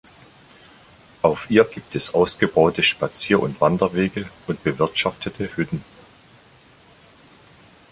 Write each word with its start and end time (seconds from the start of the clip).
Auf 1.21 1.51
ihr 1.51 1.63
gibt 1.63 1.93
es 1.93 2.15
ausgebaute 2.15 2.81
Spazier- 2.81 3.39
und 3.43 3.61
Wanderwege 3.61 4.27
und 4.47 4.63
bewirtschaftete 4.63 5.55
Hütten. 5.55 5.83